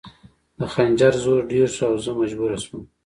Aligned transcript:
د 0.57 0.59
خنجر 0.73 1.13
زور 1.23 1.41
ډېر 1.51 1.67
شو 1.75 1.83
او 1.89 1.95
زه 2.03 2.11
مجبوره 2.19 2.57
شوم 2.63 2.83